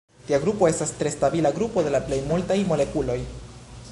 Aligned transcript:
Tia 0.27 0.37
grupo 0.45 0.69
estas 0.69 0.93
tre 1.01 1.11
stabila 1.15 1.51
grupo 1.59 1.83
en 1.85 1.91
la 1.97 2.01
plej 2.09 2.21
multaj 2.33 2.59
molekuloj. 2.73 3.21